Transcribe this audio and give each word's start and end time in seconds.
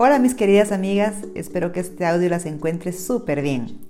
Hola 0.00 0.20
mis 0.20 0.36
queridas 0.36 0.70
amigas, 0.70 1.16
espero 1.34 1.72
que 1.72 1.80
este 1.80 2.06
audio 2.06 2.28
las 2.28 2.46
encuentre 2.46 2.92
súper 2.92 3.42
bien. 3.42 3.80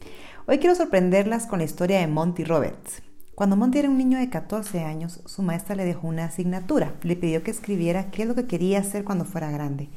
Hoy 0.47 0.57
quiero 0.57 0.75
sorprenderlas 0.75 1.47
con 1.47 1.59
la 1.59 1.67
historia 1.67 1.99
de 1.99 2.07
Monty 2.07 2.45
Roberts. 2.45 3.03
Cuando 3.35 3.57
Monty 3.57 3.81
era 3.81 3.91
un 3.91 3.99
niño 3.99 4.17
de 4.17 4.31
14 4.31 4.85
años, 4.85 5.21
su 5.27 5.43
maestra 5.43 5.77
le 5.77 5.85
dejó 5.85 6.09
una 6.09 6.25
asignatura. 6.25 6.95
Le 7.03 7.15
pidió 7.15 7.43
que 7.43 7.51
escribiera 7.51 8.11
qué 8.11 8.23
es 8.23 8.29
lo 8.29 8.35
que 8.35 8.47
quería 8.47 8.79
hacer 8.79 9.05
cuando 9.05 9.27
fuera 9.27 9.51
grande. 9.51 9.91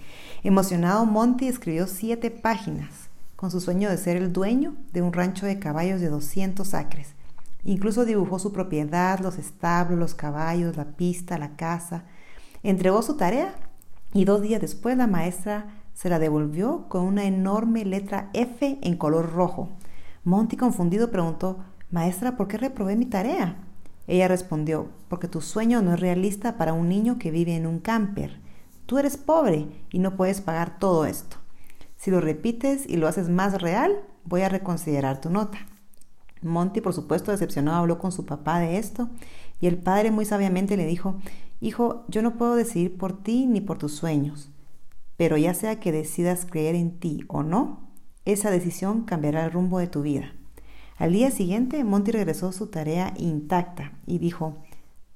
Emocionado, 0.43 1.05
Monty 1.05 1.47
escribió 1.47 1.87
siete 1.87 2.29
páginas 2.29 2.89
con 3.37 3.49
su 3.49 3.61
sueño 3.61 3.89
de 3.89 3.95
ser 3.95 4.17
el 4.17 4.33
dueño 4.33 4.75
de 4.91 5.01
un 5.01 5.13
rancho 5.13 5.45
de 5.45 5.59
caballos 5.59 6.01
de 6.01 6.09
200 6.09 6.73
acres. 6.73 7.13
Incluso 7.63 8.03
dibujó 8.03 8.37
su 8.37 8.51
propiedad, 8.51 9.19
los 9.19 9.37
establos, 9.37 9.97
los 9.97 10.13
caballos, 10.13 10.75
la 10.75 10.87
pista, 10.91 11.37
la 11.37 11.55
casa. 11.55 12.03
Entregó 12.63 13.01
su 13.01 13.15
tarea 13.15 13.55
y 14.13 14.25
dos 14.25 14.41
días 14.41 14.59
después 14.59 14.97
la 14.97 15.07
maestra 15.07 15.80
se 16.01 16.09
la 16.09 16.17
devolvió 16.17 16.85
con 16.89 17.03
una 17.03 17.25
enorme 17.25 17.85
letra 17.85 18.31
F 18.33 18.79
en 18.81 18.97
color 18.97 19.33
rojo. 19.33 19.69
Monty, 20.23 20.57
confundido, 20.57 21.11
preguntó, 21.11 21.59
Maestra, 21.91 22.35
¿por 22.37 22.47
qué 22.47 22.57
reprobé 22.57 22.95
mi 22.95 23.05
tarea? 23.05 23.57
Ella 24.07 24.27
respondió, 24.27 24.87
porque 25.09 25.27
tu 25.27 25.41
sueño 25.41 25.83
no 25.83 25.93
es 25.93 25.99
realista 25.99 26.57
para 26.57 26.73
un 26.73 26.89
niño 26.89 27.19
que 27.19 27.29
vive 27.29 27.55
en 27.55 27.67
un 27.67 27.77
camper. 27.77 28.39
Tú 28.87 28.97
eres 28.97 29.15
pobre 29.15 29.67
y 29.91 29.99
no 29.99 30.15
puedes 30.15 30.41
pagar 30.41 30.79
todo 30.79 31.05
esto. 31.05 31.37
Si 31.97 32.09
lo 32.09 32.19
repites 32.19 32.89
y 32.89 32.97
lo 32.97 33.07
haces 33.07 33.29
más 33.29 33.61
real, 33.61 34.01
voy 34.25 34.41
a 34.41 34.49
reconsiderar 34.49 35.21
tu 35.21 35.29
nota. 35.29 35.59
Monty, 36.41 36.81
por 36.81 36.93
supuesto, 36.93 37.29
decepcionado, 37.29 37.77
habló 37.77 37.99
con 37.99 38.11
su 38.11 38.25
papá 38.25 38.57
de 38.57 38.79
esto 38.79 39.09
y 39.59 39.67
el 39.67 39.77
padre 39.77 40.09
muy 40.09 40.25
sabiamente 40.25 40.77
le 40.77 40.87
dijo, 40.87 41.19
Hijo, 41.59 42.05
yo 42.07 42.23
no 42.23 42.39
puedo 42.39 42.55
decidir 42.55 42.97
por 42.97 43.21
ti 43.21 43.45
ni 43.45 43.61
por 43.61 43.77
tus 43.77 43.93
sueños, 43.93 44.49
pero 45.21 45.37
ya 45.37 45.53
sea 45.53 45.79
que 45.79 45.91
decidas 45.91 46.47
creer 46.49 46.73
en 46.73 46.97
ti 46.97 47.25
o 47.27 47.43
no, 47.43 47.91
esa 48.25 48.49
decisión 48.49 49.03
cambiará 49.03 49.45
el 49.45 49.51
rumbo 49.51 49.77
de 49.77 49.85
tu 49.85 50.01
vida. 50.01 50.33
Al 50.97 51.13
día 51.13 51.29
siguiente, 51.29 51.83
Monty 51.83 52.09
regresó 52.09 52.51
su 52.51 52.71
tarea 52.71 53.13
intacta 53.19 53.91
y 54.07 54.17
dijo, 54.17 54.57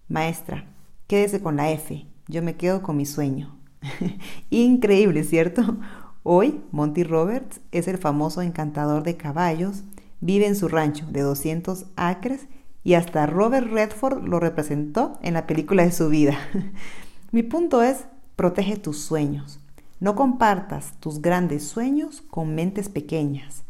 Maestra, 0.08 0.68
quédese 1.08 1.42
con 1.42 1.56
la 1.56 1.72
F, 1.72 2.06
yo 2.28 2.44
me 2.44 2.56
quedo 2.56 2.84
con 2.84 2.98
mi 2.98 3.08
sueño. 3.08 3.58
Increíble, 4.52 5.24
¿cierto? 5.24 5.78
Hoy, 6.22 6.62
Monty 6.72 7.04
Roberts 7.04 7.60
es 7.72 7.88
el 7.88 7.98
famoso 7.98 8.44
encantador 8.44 9.02
de 9.02 9.18
caballos, 9.18 9.86
vive 10.22 10.46
en 10.46 10.56
su 10.56 10.68
rancho 10.68 11.08
de 11.08 11.22
200 11.22 11.88
acres 11.96 12.46
y 12.84 12.94
hasta 12.94 13.26
Robert 13.26 13.72
Redford 13.72 14.24
lo 14.24 14.40
representó 14.40 15.18
en 15.24 15.34
la 15.34 15.48
película 15.48 15.82
de 15.84 15.92
su 15.92 16.10
vida. 16.10 16.38
Mi 17.32 17.42
punto 17.42 17.82
es, 17.82 18.06
protege 18.36 18.78
tus 18.78 19.00
sueños. 19.00 19.65
No 20.06 20.14
compartas 20.14 20.94
tus 21.00 21.20
grandes 21.20 21.68
sueños 21.68 22.22
con 22.30 22.54
mentes 22.54 22.90
pequeñas. 22.90 23.64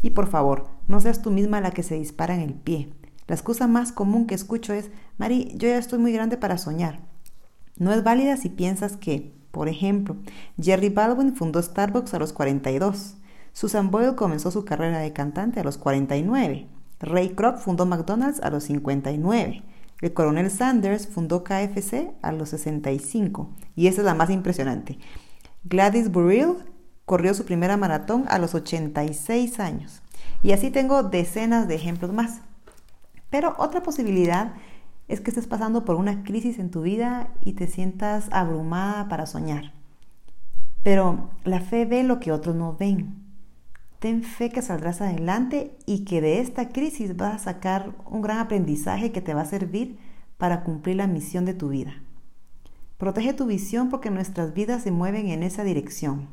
Y 0.00 0.12
por 0.12 0.28
favor, 0.28 0.68
no 0.88 0.98
seas 0.98 1.20
tú 1.20 1.30
misma 1.30 1.60
la 1.60 1.72
que 1.72 1.82
se 1.82 1.96
dispara 1.96 2.34
en 2.34 2.40
el 2.40 2.54
pie. 2.54 2.88
La 3.26 3.34
excusa 3.34 3.66
más 3.66 3.92
común 3.92 4.26
que 4.26 4.34
escucho 4.34 4.72
es, 4.72 4.90
Mari, 5.18 5.52
yo 5.56 5.68
ya 5.68 5.76
estoy 5.76 5.98
muy 5.98 6.10
grande 6.14 6.38
para 6.38 6.56
soñar. 6.56 7.00
No 7.76 7.92
es 7.92 8.02
válida 8.02 8.38
si 8.38 8.48
piensas 8.48 8.96
que, 8.96 9.34
por 9.50 9.68
ejemplo, 9.68 10.16
Jerry 10.58 10.88
Baldwin 10.88 11.36
fundó 11.36 11.60
Starbucks 11.60 12.14
a 12.14 12.18
los 12.18 12.32
42, 12.32 13.16
Susan 13.52 13.90
Boyle 13.90 14.14
comenzó 14.14 14.50
su 14.50 14.64
carrera 14.64 15.00
de 15.00 15.12
cantante 15.12 15.60
a 15.60 15.64
los 15.64 15.76
49. 15.76 16.66
Ray 17.00 17.28
Kroc 17.34 17.58
fundó 17.58 17.84
McDonald's 17.84 18.40
a 18.40 18.48
los 18.48 18.64
59. 18.64 19.62
El 20.00 20.14
coronel 20.14 20.50
Sanders 20.50 21.06
fundó 21.08 21.44
KFC 21.44 22.14
a 22.22 22.32
los 22.32 22.48
65. 22.48 23.50
Y 23.76 23.88
esa 23.88 24.00
es 24.00 24.06
la 24.06 24.14
más 24.14 24.30
impresionante. 24.30 24.98
Gladys 25.66 26.12
Burrill 26.12 26.56
corrió 27.06 27.32
su 27.32 27.46
primera 27.46 27.78
maratón 27.78 28.26
a 28.28 28.38
los 28.38 28.54
86 28.54 29.60
años. 29.60 30.02
Y 30.42 30.52
así 30.52 30.70
tengo 30.70 31.02
decenas 31.02 31.68
de 31.68 31.74
ejemplos 31.74 32.12
más. 32.12 32.42
Pero 33.30 33.54
otra 33.56 33.82
posibilidad 33.82 34.52
es 35.08 35.22
que 35.22 35.30
estés 35.30 35.46
pasando 35.46 35.86
por 35.86 35.96
una 35.96 36.22
crisis 36.22 36.58
en 36.58 36.70
tu 36.70 36.82
vida 36.82 37.28
y 37.42 37.54
te 37.54 37.66
sientas 37.66 38.28
abrumada 38.30 39.08
para 39.08 39.24
soñar. 39.24 39.72
Pero 40.82 41.30
la 41.44 41.60
fe 41.60 41.86
ve 41.86 42.02
lo 42.02 42.20
que 42.20 42.30
otros 42.30 42.54
no 42.54 42.76
ven. 42.78 43.24
Ten 44.00 44.22
fe 44.22 44.50
que 44.50 44.60
saldrás 44.60 45.00
adelante 45.00 45.78
y 45.86 46.04
que 46.04 46.20
de 46.20 46.40
esta 46.40 46.68
crisis 46.68 47.16
vas 47.16 47.34
a 47.36 47.52
sacar 47.52 47.94
un 48.04 48.20
gran 48.20 48.38
aprendizaje 48.38 49.12
que 49.12 49.22
te 49.22 49.32
va 49.32 49.40
a 49.40 49.46
servir 49.46 49.98
para 50.36 50.62
cumplir 50.62 50.96
la 50.96 51.06
misión 51.06 51.46
de 51.46 51.54
tu 51.54 51.70
vida. 51.70 51.94
Protege 52.98 53.32
tu 53.32 53.46
visión 53.46 53.90
porque 53.90 54.10
nuestras 54.10 54.54
vidas 54.54 54.82
se 54.82 54.92
mueven 54.92 55.28
en 55.28 55.42
esa 55.42 55.64
dirección. 55.64 56.28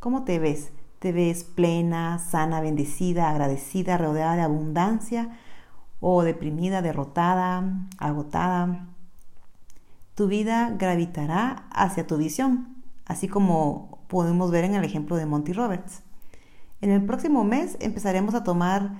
¿Cómo 0.00 0.24
te 0.24 0.40
ves? 0.40 0.70
¿Te 0.98 1.12
ves 1.12 1.44
plena, 1.44 2.18
sana, 2.18 2.60
bendecida, 2.60 3.30
agradecida, 3.30 3.96
rodeada 3.96 4.34
de 4.34 4.42
abundancia 4.42 5.38
o 6.00 6.24
deprimida, 6.24 6.82
derrotada, 6.82 7.86
agotada? 7.98 8.88
Tu 10.16 10.26
vida 10.26 10.74
gravitará 10.76 11.68
hacia 11.70 12.06
tu 12.06 12.16
visión, 12.16 12.82
así 13.06 13.28
como 13.28 13.98
podemos 14.08 14.50
ver 14.50 14.64
en 14.64 14.74
el 14.74 14.84
ejemplo 14.84 15.16
de 15.16 15.26
Monty 15.26 15.52
Roberts. 15.52 16.02
En 16.80 16.90
el 16.90 17.04
próximo 17.04 17.44
mes 17.44 17.76
empezaremos 17.80 18.34
a 18.34 18.42
tomar 18.42 18.94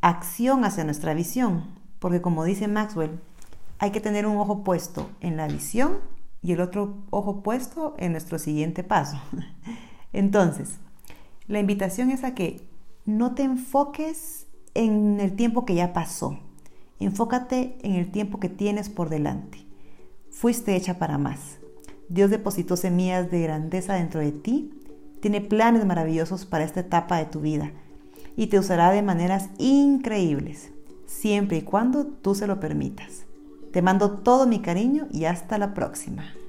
acción 0.00 0.64
hacia 0.64 0.84
nuestra 0.84 1.12
visión, 1.12 1.66
porque 1.98 2.22
como 2.22 2.44
dice 2.44 2.68
Maxwell, 2.68 3.20
hay 3.78 3.90
que 3.90 4.00
tener 4.00 4.26
un 4.26 4.38
ojo 4.38 4.64
puesto 4.64 5.10
en 5.20 5.36
la 5.36 5.46
visión 5.46 5.98
y 6.42 6.52
el 6.52 6.60
otro 6.60 7.04
ojo 7.10 7.42
puesto 7.42 7.94
en 7.98 8.12
nuestro 8.12 8.38
siguiente 8.38 8.82
paso. 8.82 9.18
Entonces, 10.12 10.78
la 11.46 11.60
invitación 11.60 12.10
es 12.10 12.24
a 12.24 12.34
que 12.34 12.60
no 13.04 13.34
te 13.34 13.42
enfoques 13.42 14.46
en 14.74 15.20
el 15.20 15.34
tiempo 15.36 15.64
que 15.64 15.74
ya 15.74 15.92
pasó, 15.92 16.38
enfócate 16.98 17.76
en 17.82 17.94
el 17.94 18.10
tiempo 18.10 18.40
que 18.40 18.48
tienes 18.48 18.88
por 18.88 19.08
delante. 19.08 19.66
Fuiste 20.30 20.76
hecha 20.76 20.98
para 20.98 21.18
más. 21.18 21.58
Dios 22.08 22.30
depositó 22.30 22.76
semillas 22.76 23.30
de 23.30 23.42
grandeza 23.42 23.94
dentro 23.94 24.20
de 24.20 24.32
ti 24.32 24.78
tiene 25.22 25.40
planes 25.40 25.86
maravillosos 25.86 26.44
para 26.44 26.64
esta 26.64 26.80
etapa 26.80 27.16
de 27.16 27.26
tu 27.26 27.40
vida 27.40 27.70
y 28.36 28.48
te 28.48 28.58
usará 28.58 28.90
de 28.90 29.02
maneras 29.02 29.50
increíbles, 29.56 30.72
siempre 31.06 31.58
y 31.58 31.62
cuando 31.62 32.06
tú 32.06 32.34
se 32.34 32.48
lo 32.48 32.58
permitas. 32.58 33.24
Te 33.72 33.82
mando 33.82 34.10
todo 34.10 34.46
mi 34.46 34.60
cariño 34.60 35.08
y 35.10 35.24
hasta 35.24 35.58
la 35.58 35.74
próxima. 35.74 36.41